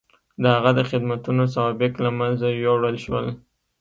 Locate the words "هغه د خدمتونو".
0.55-1.43